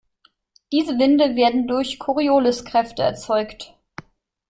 Diese 0.71 0.97
Winde 0.97 1.35
werden 1.35 1.67
durch 1.67 1.99
Corioliskräfte 1.99 3.03
erzeugt. 3.03 3.75